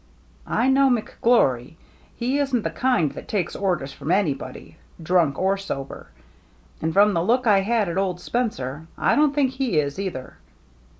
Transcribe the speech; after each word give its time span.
"I 0.63 0.67
know 0.67 0.89
McGlory. 0.89 1.75
He 2.15 2.39
isn't 2.39 2.63
the 2.63 2.71
kind 2.71 3.11
that 3.11 3.27
takes 3.27 3.55
orders 3.55 3.93
from 3.93 4.09
anybody, 4.09 4.77
drunk 4.99 5.37
or 5.37 5.57
sober. 5.57 6.07
And 6.81 6.91
from 6.91 7.13
the 7.13 7.21
look 7.21 7.45
I 7.45 7.59
had 7.59 7.87
at 7.87 7.99
old 7.99 8.19
Spencer, 8.19 8.87
I 8.97 9.15
don't 9.15 9.35
think 9.35 9.51
he 9.51 9.79
is 9.79 9.99
either. 9.99 10.37